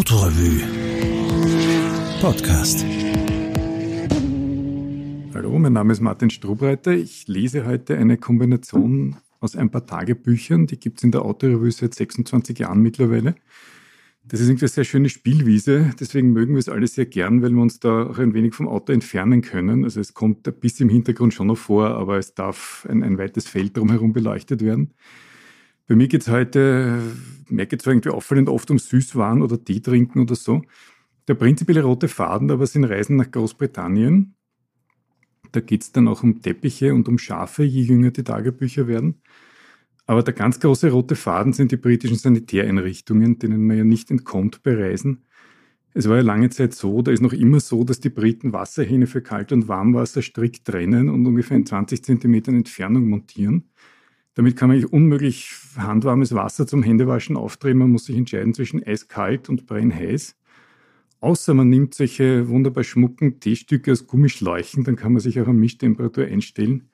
[0.00, 0.62] Autorevue
[2.22, 2.86] Podcast.
[5.34, 6.92] Hallo, mein Name ist Martin Strubreiter.
[6.92, 10.66] Ich lese heute eine Kombination aus ein paar Tagebüchern.
[10.66, 13.34] Die gibt es in der Autorevue seit 26 Jahren mittlerweile.
[14.24, 17.50] Das ist irgendwie eine sehr schöne Spielwiese, deswegen mögen wir es alle sehr gern, weil
[17.50, 19.84] wir uns da auch ein wenig vom Auto entfernen können.
[19.84, 23.18] Also es kommt ein bisschen im Hintergrund schon noch vor, aber es darf ein, ein
[23.18, 24.94] weites Feld drumherum beleuchtet werden.
[25.90, 27.02] Bei mir geht es heute,
[27.48, 30.62] merke ich zwar irgendwie auffallend oft um Süßwaren oder Tee trinken oder so.
[31.26, 34.36] Der prinzipielle rote Faden aber sind Reisen nach Großbritannien.
[35.50, 39.20] Da geht es dann auch um Teppiche und um Schafe, je jünger die Tagebücher werden.
[40.06, 44.62] Aber der ganz große rote Faden sind die britischen Sanitäreinrichtungen, denen man ja nicht entkommt
[44.62, 45.24] bei Reisen.
[45.92, 49.08] Es war ja lange Zeit so, da ist noch immer so, dass die Briten Wasserhähne
[49.08, 53.64] für Kalt- und Warmwasser strikt trennen und ungefähr in 20 Zentimetern Entfernung montieren.
[54.34, 57.78] Damit kann man unmöglich handwarmes Wasser zum Händewaschen aufdrehen.
[57.78, 60.36] Man muss sich entscheiden zwischen eiskalt und brennheiß.
[61.20, 65.56] Außer man nimmt solche wunderbar schmucken Teestücke aus Gummischläuchen, dann kann man sich auch an
[65.56, 66.88] Mischtemperatur einstellen.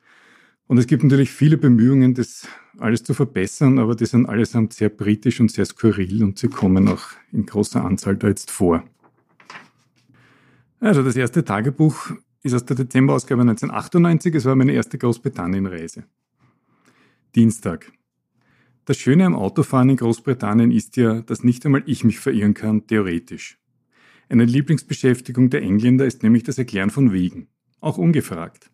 [0.67, 4.89] Und es gibt natürlich viele Bemühungen, das alles zu verbessern, aber die sind allesamt sehr
[4.89, 8.83] britisch und sehr skurril und sie kommen auch in großer Anzahl da jetzt vor.
[10.81, 12.11] Also das erste Tagebuch
[12.43, 14.35] ist aus der Dezemberausgabe 1998.
[14.35, 16.05] Es war meine erste Großbritannien-Reise.
[17.37, 17.93] Dienstag.
[18.87, 22.87] Das Schöne am Autofahren in Großbritannien ist ja, dass nicht einmal ich mich verirren kann,
[22.87, 23.59] theoretisch.
[24.31, 27.49] Eine Lieblingsbeschäftigung der Engländer ist nämlich das Erklären von Wegen,
[27.81, 28.71] auch ungefragt.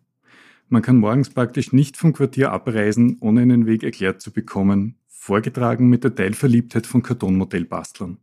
[0.69, 5.89] Man kann morgens praktisch nicht vom Quartier abreisen, ohne einen Weg erklärt zu bekommen, vorgetragen
[5.89, 8.17] mit der Teilverliebtheit von Kartonmodellbastlern.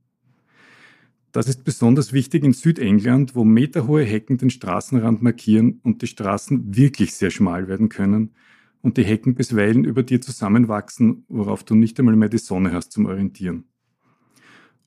[1.32, 6.74] Das ist besonders wichtig in Südengland, wo meterhohe Hecken den Straßenrand markieren und die Straßen
[6.74, 8.30] wirklich sehr schmal werden können
[8.82, 12.92] und die Hecken bisweilen über dir zusammenwachsen, worauf du nicht einmal mehr die Sonne hast
[12.92, 13.64] zum Orientieren.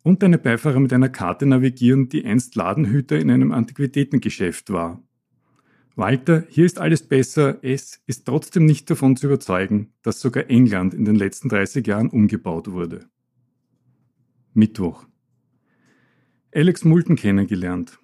[0.01, 5.01] Und deine Beifahrer mit einer Karte navigieren, die einst Ladenhüter in einem Antiquitätengeschäft war
[5.95, 10.95] Walter, hier ist alles besser, es ist trotzdem nicht davon zu überzeugen, dass sogar England
[10.95, 13.05] in den letzten 30 Jahren umgebaut wurde.
[14.53, 15.05] Mittwoch.
[16.51, 17.99] Alex Moulton kennengelernt.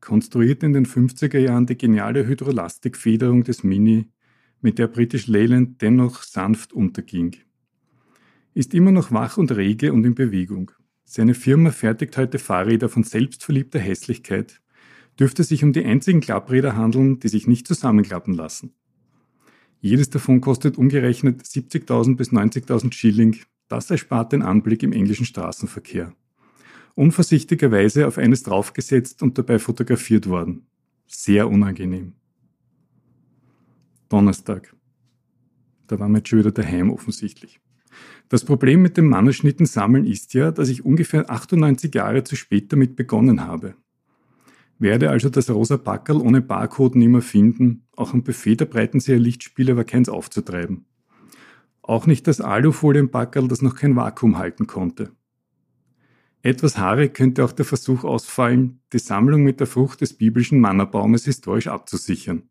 [0.00, 4.10] Konstruiert in den 50er Jahren die geniale Hydrolastikfederung des Mini,
[4.60, 7.36] mit der British Leyland dennoch sanft unterging.
[8.54, 10.72] Ist immer noch wach und rege und in Bewegung.
[11.04, 14.60] Seine Firma fertigt heute Fahrräder von selbstverliebter Hässlichkeit,
[15.18, 18.74] dürfte sich um die einzigen Klappräder handeln, die sich nicht zusammenklappen lassen.
[19.80, 23.36] Jedes davon kostet umgerechnet 70.000 bis 90.000 Schilling.
[23.68, 26.12] Das erspart den Anblick im englischen Straßenverkehr.
[26.94, 30.66] Unvorsichtigerweise auf eines draufgesetzt und dabei fotografiert worden.
[31.06, 32.14] Sehr unangenehm.
[34.10, 34.74] Donnerstag.
[35.86, 37.60] Da waren wir jetzt schon wieder daheim offensichtlich.
[38.28, 42.72] Das Problem mit dem Mannerschnitten sammeln ist ja, dass ich ungefähr 98 Jahre zu spät
[42.72, 43.74] damit begonnen habe.
[44.78, 47.86] Werde also das rosa Packerl ohne Barcode nimmer finden.
[47.96, 50.86] Auch am Buffet der Breitenseer Lichtspiele war keins aufzutreiben.
[51.82, 55.12] Auch nicht das Alufolienpackerl, das noch kein Vakuum halten konnte.
[56.42, 61.26] Etwas haarig könnte auch der Versuch ausfallen, die Sammlung mit der Frucht des biblischen Mannerbaumes
[61.26, 62.49] historisch abzusichern.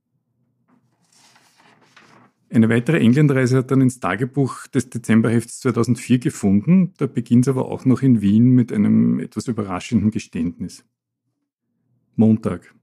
[2.52, 7.66] Eine weitere Englandreise hat dann ins Tagebuch des Dezemberhefts 2004 gefunden, da beginnt es aber
[7.70, 10.84] auch noch in Wien mit einem etwas überraschenden Geständnis.
[12.16, 12.74] Montag.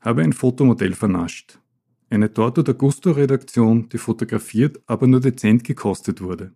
[0.00, 1.58] Habe ein Fotomodell vernascht.
[2.08, 6.52] Eine Torto der Gusto-Redaktion, die fotografiert, aber nur dezent gekostet wurde.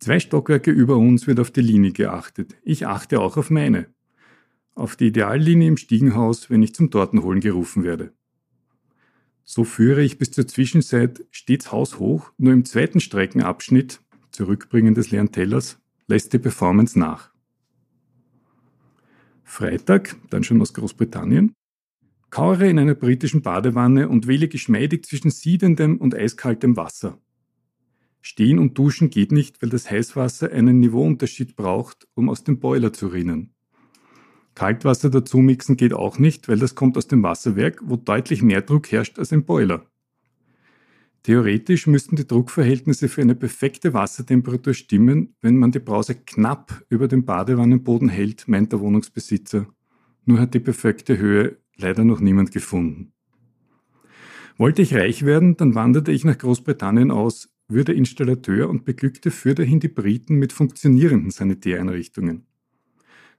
[0.00, 2.56] Zwei Stockwerke über uns wird auf die Linie geachtet.
[2.62, 3.86] Ich achte auch auf meine.
[4.74, 8.12] Auf die Ideallinie im Stiegenhaus, wenn ich zum Tortenholen gerufen werde.
[9.44, 15.32] So führe ich bis zur Zwischenzeit stets haushoch, nur im zweiten Streckenabschnitt, Zurückbringen des leeren
[15.32, 17.30] Tellers, lässt die Performance nach.
[19.44, 21.52] Freitag, dann schon aus Großbritannien.
[22.30, 27.18] Kauere in einer britischen Badewanne und wähle geschmeidig zwischen siedendem und eiskaltem Wasser.
[28.22, 32.92] Stehen und duschen geht nicht, weil das Heißwasser einen Niveauunterschied braucht, um aus dem Boiler
[32.94, 33.52] zu rinnen.
[34.54, 38.62] Kaltwasser dazu mixen geht auch nicht, weil das kommt aus dem Wasserwerk, wo deutlich mehr
[38.62, 39.86] Druck herrscht als im Boiler.
[41.22, 47.06] Theoretisch müssten die Druckverhältnisse für eine perfekte Wassertemperatur stimmen, wenn man die Brause knapp über
[47.06, 49.66] dem Badewannenboden hält, meint der Wohnungsbesitzer.
[50.24, 53.12] Nur hat die perfekte Höhe leider noch niemand gefunden.
[54.58, 59.54] Wollte ich reich werden, dann wanderte ich nach Großbritannien aus, würde Installateur und beglückte für
[59.54, 62.46] dahin die Briten mit funktionierenden Sanitäreinrichtungen.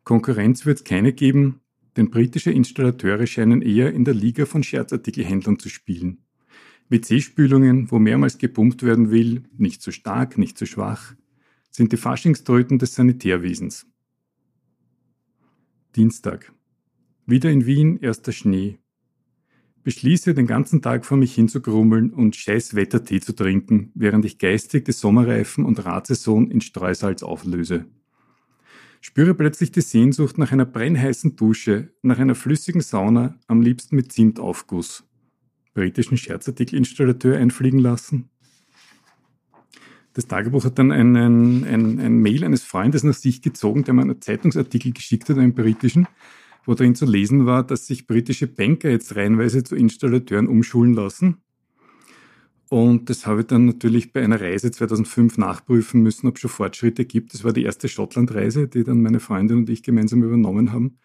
[0.03, 1.61] Konkurrenz wird es keine geben,
[1.95, 6.25] denn britische Installateure scheinen eher in der Liga von Scherzartikelhändlern zu spielen.
[6.89, 11.15] WC-Spülungen, wo mehrmals gepumpt werden will, nicht zu stark, nicht zu schwach,
[11.71, 13.87] sind die Faschingströten des Sanitärwesens.
[15.95, 16.51] Dienstag.
[17.25, 18.79] Wieder in Wien erster Schnee.
[19.83, 24.85] Beschließe, den ganzen Tag vor mich hinzugrummeln und scheiß Wettertee zu trinken, während ich geistig
[24.85, 27.85] die Sommerreifen und Radsaison in Streusalz auflöse.
[29.05, 34.13] Spüre plötzlich die Sehnsucht nach einer brennheißen Dusche, nach einer flüssigen Sauna, am liebsten mit
[34.13, 35.03] Zimtaufguss.
[35.73, 38.29] Britischen Scherzartikelinstallateur einfliegen lassen?
[40.13, 44.03] Das Tagebuch hat dann einen, ein, ein Mail eines Freundes nach sich gezogen, der mir
[44.03, 46.07] einen Zeitungsartikel geschickt hat, einen britischen,
[46.65, 51.42] wo darin zu lesen war, dass sich britische Banker jetzt reihenweise zu Installateuren umschulen lassen.
[52.73, 56.49] Und das habe ich dann natürlich bei einer Reise 2005 nachprüfen müssen, ob es schon
[56.49, 57.35] Fortschritte gibt.
[57.35, 60.97] Das war die erste Schottlandreise, die dann meine Freundin und ich gemeinsam übernommen haben.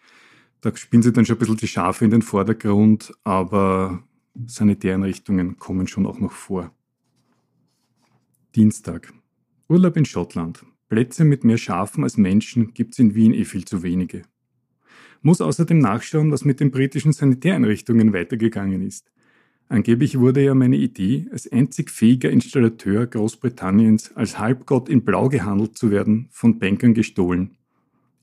[0.61, 4.01] Da spielen sie dann schon ein bisschen die Schafe in den Vordergrund, aber
[4.47, 6.73] Sanitäreinrichtungen kommen schon auch noch vor.
[8.55, 9.13] Dienstag.
[9.67, 10.65] Urlaub in Schottland.
[10.87, 14.23] Plätze mit mehr Schafen als Menschen gibt es in Wien eh viel zu wenige.
[15.21, 19.11] Muss außerdem nachschauen, was mit den britischen Sanitäreinrichtungen weitergegangen ist.
[19.71, 25.77] Angeblich wurde ja meine Idee, als einzig fähiger Installateur Großbritanniens als Halbgott in Blau gehandelt
[25.77, 27.55] zu werden, von Bankern gestohlen.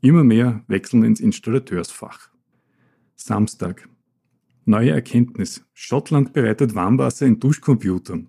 [0.00, 2.30] Immer mehr wechseln ins Installateursfach.
[3.14, 3.88] Samstag.
[4.64, 5.64] Neue Erkenntnis.
[5.72, 8.28] Schottland bereitet Warmwasser in Duschcomputern.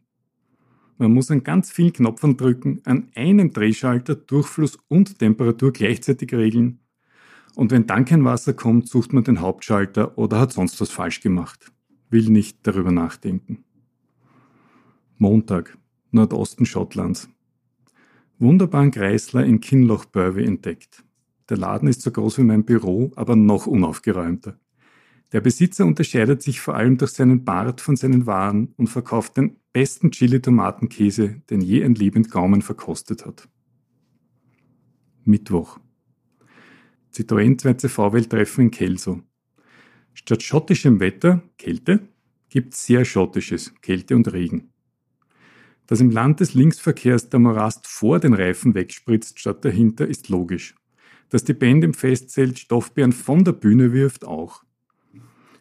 [0.99, 6.81] Man muss an ganz vielen Knopfen drücken, an einem Drehschalter Durchfluss und Temperatur gleichzeitig regeln.
[7.55, 11.21] Und wenn dann kein Wasser kommt, sucht man den Hauptschalter oder hat sonst was falsch
[11.21, 11.71] gemacht.
[12.09, 13.63] Will nicht darüber nachdenken.
[15.17, 15.77] Montag,
[16.11, 17.29] Nordosten Schottlands.
[18.39, 21.03] Wunderbaren Kreisler in Kinloch Burvey entdeckt.
[21.49, 24.59] Der Laden ist so groß wie mein Büro, aber noch unaufgeräumter.
[25.33, 29.57] Der Besitzer unterscheidet sich vor allem durch seinen Bart von seinen Waren und verkauft den
[29.73, 33.49] besten Chili-Tomatenkäse, den je ein liebend Gaumen verkostet hat.
[35.25, 35.79] Mittwoch.
[37.13, 39.21] Citroën 2CV-Treffen in Kelso.
[40.19, 41.99] Statt schottischem Wetter, Kälte,
[42.49, 44.73] gibt es sehr schottisches, Kälte und Regen.
[45.85, 50.73] Dass im Land des Linksverkehrs der Morast vor den Reifen wegspritzt statt dahinter, ist logisch.
[51.29, 54.63] Dass die Band im Festzelt Stoffbeeren von der Bühne wirft, auch.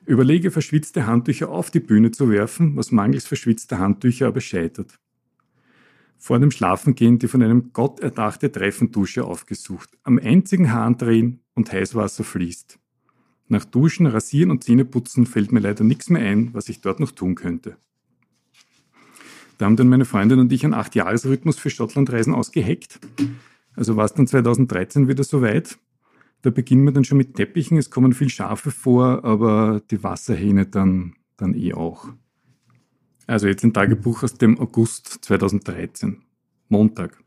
[0.07, 4.99] Überlege, verschwitzte Handtücher auf die Bühne zu werfen, was mangels verschwitzter Handtücher aber scheitert.
[6.17, 11.71] Vor dem Schlafengehen die von einem Gott erdachte Treffendusche aufgesucht, am einzigen Hahn drehen und
[11.71, 12.81] Heißwasser fließt.
[13.49, 17.13] Nach Duschen, Rasieren und Zähneputzen fällt mir leider nichts mehr ein, was ich dort noch
[17.13, 17.77] tun könnte.
[19.59, 22.99] Da haben dann meine Freundin und ich einen Acht-Jahres-Rhythmus für Schottlandreisen ausgeheckt.
[23.75, 25.79] Also war es dann 2013 wieder soweit.
[26.43, 30.67] Da beginnen wir dann schon mit Teppichen, es kommen viel Schafe vor, aber die Wasserhähne
[30.67, 32.09] dann, dann eh auch.
[33.27, 36.23] Also jetzt ein Tagebuch aus dem August 2013.
[36.69, 37.19] Montag.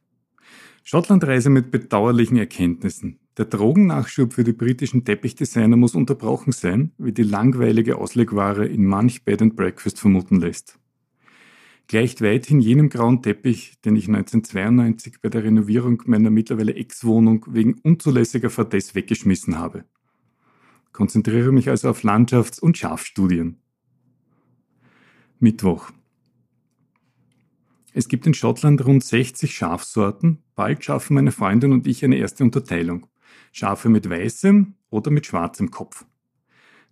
[0.92, 3.20] Schottlandreise mit bedauerlichen Erkenntnissen.
[3.38, 9.24] Der Drogennachschub für die britischen Teppichdesigner muss unterbrochen sein, wie die langweilige Auslegware in manch
[9.24, 10.80] Bed and Breakfast vermuten lässt
[11.90, 17.80] gleicht weithin jenem grauen Teppich, den ich 1992 bei der Renovierung meiner mittlerweile Ex-Wohnung wegen
[17.82, 19.86] unzulässiger Verdes weggeschmissen habe.
[20.92, 23.58] Konzentriere mich also auf Landschafts- und Schafstudien.
[25.40, 25.92] Mittwoch.
[27.92, 30.44] Es gibt in Schottland rund 60 Schafsorten.
[30.60, 33.08] Bald schaffen meine Freundin und ich eine erste Unterteilung.
[33.54, 36.04] Schafe mit weißem oder mit schwarzem Kopf.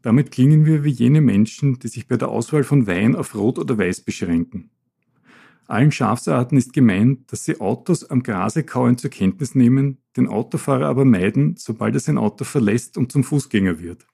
[0.02, 3.60] Damit klingen wir wie jene Menschen, die sich bei der Auswahl von Wein auf Rot
[3.60, 4.70] oder Weiß beschränken.
[5.66, 10.88] Allen Schafsarten ist gemeint, dass sie Autos am Grase kauen zur Kenntnis nehmen, den Autofahrer
[10.88, 14.08] aber meiden, sobald er sein Auto verlässt und zum Fußgänger wird.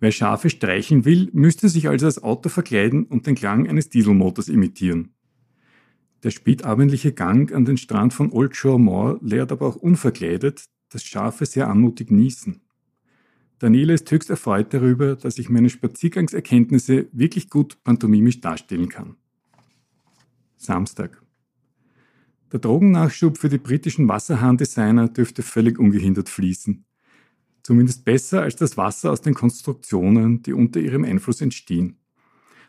[0.00, 4.48] Wer Schafe streicheln will, müsste sich also als Auto verkleiden und den Klang eines Dieselmotors
[4.48, 5.14] imitieren.
[6.22, 11.04] Der spätabendliche Gang an den Strand von Old Shore Moor lehrt aber auch unverkleidet, dass
[11.04, 12.60] Schafe sehr anmutig niesen.
[13.58, 19.16] Daniela ist höchst erfreut darüber, dass ich meine Spaziergangserkenntnisse wirklich gut pantomimisch darstellen kann.
[20.56, 21.22] Samstag.
[22.52, 26.84] Der Drogennachschub für die britischen Wasserhahndesigner dürfte völlig ungehindert fließen.
[27.62, 31.99] Zumindest besser als das Wasser aus den Konstruktionen, die unter ihrem Einfluss entstehen.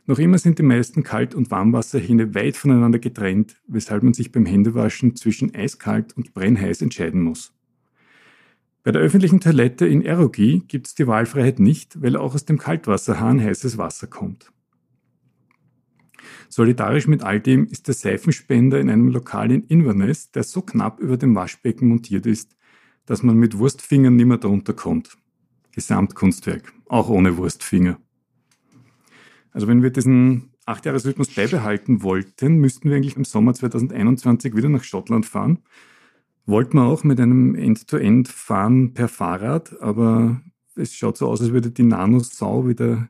[0.08, 4.46] Noch immer sind die meisten Kalt- und Warmwasserhähne weit voneinander getrennt, weshalb man sich beim
[4.46, 7.53] Händewaschen zwischen eiskalt und brennheiß entscheiden muss.
[8.84, 12.58] Bei der öffentlichen Toilette in Erogi gibt es die Wahlfreiheit nicht, weil auch aus dem
[12.58, 14.51] Kaltwasserhahn heißes Wasser kommt.
[16.50, 21.00] Solidarisch mit all dem ist der Seifenspender in einem Lokal in Inverness, der so knapp
[21.00, 22.58] über dem Waschbecken montiert ist,
[23.05, 25.15] dass man mit Wurstfingern nimmer darunter kommt.
[25.74, 28.00] Gesamtkunstwerk, auch ohne Wurstfinger.
[29.51, 34.84] Also wenn wir diesen Achtjahresrhythmus beibehalten wollten, müssten wir eigentlich im Sommer 2021 wieder nach
[34.84, 35.60] Schottland fahren.
[36.46, 40.41] Wollten wir auch mit einem End-to-End -End fahren per Fahrrad, aber
[40.75, 43.10] es schaut so aus, als würde die Nanosau, wie der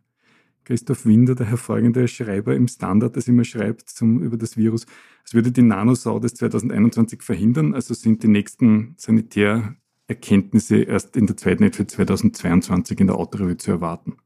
[0.64, 4.86] Christoph Winder, der hervorragende Schreiber im Standard, das immer schreibt zum, über das Virus,
[5.24, 7.74] als würde die Nanosau das 2021 verhindern.
[7.74, 13.72] Also sind die nächsten Sanitärerkenntnisse erst in der zweiten Hälfte 2022 in der Autorevue zu
[13.72, 14.18] erwarten.